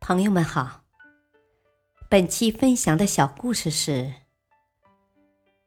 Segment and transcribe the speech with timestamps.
[0.00, 0.82] 朋友们好，
[2.08, 4.14] 本期分享的小故事是：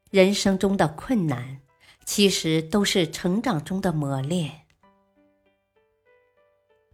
[0.10, 1.62] 人生中的困难，
[2.04, 4.66] 其实都是成长中的磨练。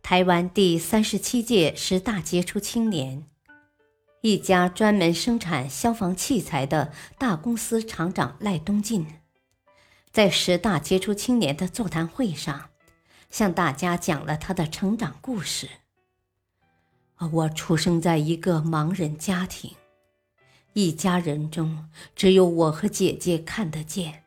[0.04, 3.26] 台湾第三十七届十大杰出青年，
[4.22, 9.08] 一家专门生产消防器材的大公司厂长赖东进，
[10.12, 12.70] 在十大杰出青年的座谈会上，
[13.32, 15.70] 向大家讲了他的成长故事。
[17.28, 19.72] 我出生在一个盲人家庭，
[20.74, 24.24] 一家人中只有我和姐姐看得见，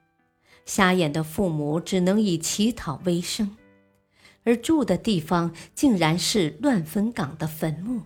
[0.66, 3.56] 瞎眼的父母只能以乞讨为生，
[4.44, 8.02] 而住的地方竟然是乱坟岗的坟墓。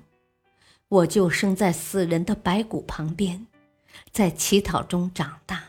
[0.89, 3.47] 我就生在死人的白骨旁边，
[4.13, 5.65] 在乞讨中长大。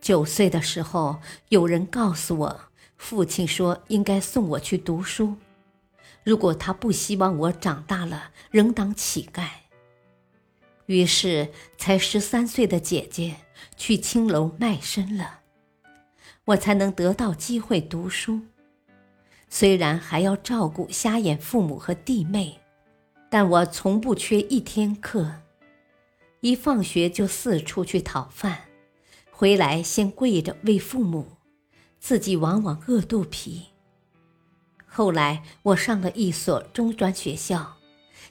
[0.00, 2.60] 九岁的时候，有人告诉我，
[2.96, 5.34] 父亲说应该送我去读书。
[6.24, 9.46] 如果他不希望我长大了仍当乞丐，
[10.86, 13.36] 于是才十三岁的姐姐
[13.76, 15.40] 去青楼卖身了，
[16.46, 18.40] 我才能得到机会读书。
[19.50, 22.58] 虽然还要照顾瞎眼父母和弟妹，
[23.30, 25.42] 但我从不缺一天课。
[26.40, 28.64] 一放学就四处去讨饭，
[29.30, 31.36] 回来先跪着喂父母，
[32.00, 33.66] 自己往往饿肚皮。
[34.96, 37.78] 后来我上了一所中专学校，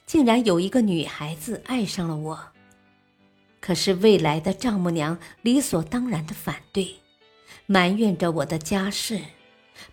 [0.06, 2.40] 竟然有一个女孩子爱上了我。
[3.60, 6.94] 可是未来的丈母娘理所当然的反对，
[7.66, 9.20] 埋怨着我的家世，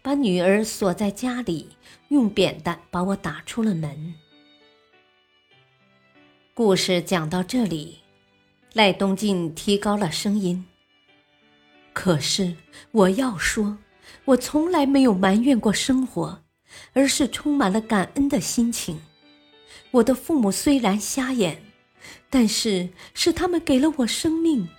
[0.02, 1.72] 把女儿锁在家里，
[2.08, 4.16] 用扁担把我打出了门。
[6.54, 7.98] 故事讲到这里，
[8.72, 10.66] 赖东进提高了声音。
[11.92, 12.56] 可是
[12.92, 13.78] 我要说，
[14.24, 16.41] 我从来没有埋怨过生活。
[16.94, 19.02] 而是充满了感恩的心情。
[19.92, 21.64] 我的父母虽然瞎眼，
[22.30, 24.70] 但是是他们给了我生命，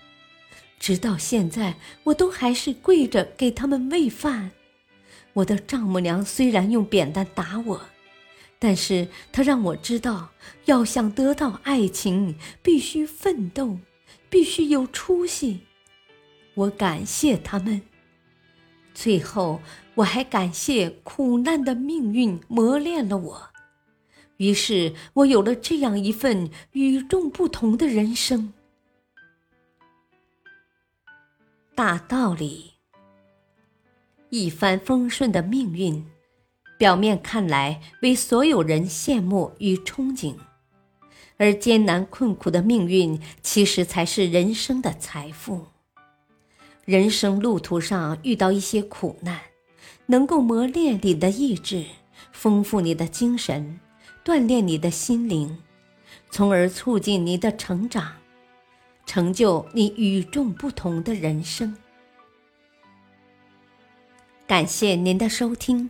[0.79, 4.53] 直到现在我都还是跪着给他们喂饭。
[5.35, 7.81] 我的丈母娘虽然用扁担打我，
[8.59, 10.31] 但是她让我知道，
[10.67, 13.79] 要想得到爱情，必须奋斗，
[14.29, 15.61] 必须有出息。
[16.55, 17.81] 我感谢他们。
[18.95, 19.61] 最后，
[19.97, 23.51] 我还感谢苦难的命运磨练了我，
[24.37, 28.53] 于是我有了这样一份与众不同的人生。
[31.75, 32.73] 大道理，
[34.31, 36.07] 一帆风顺的命运，
[36.79, 40.37] 表面看来为所有人羡慕与憧憬，
[41.39, 45.67] 而艰难困苦的命运，其实才是人生的财富。
[46.85, 49.41] 人生路途上遇到一些苦难，
[50.07, 51.85] 能够磨练你的意志，
[52.33, 53.79] 丰富你的精神，
[54.25, 55.63] 锻炼你的心灵，
[56.31, 58.13] 从而促进你的成长，
[59.07, 61.77] 成就你与众不同的人生。
[64.47, 65.89] 感谢您的收听，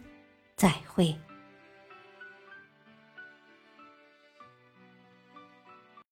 [0.56, 1.16] 再会。